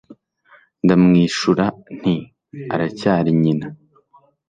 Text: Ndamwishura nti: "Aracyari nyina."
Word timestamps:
Ndamwishura 0.83 1.65
nti: 1.95 2.15
"Aracyari 2.73 3.31
nyina." 3.41 3.67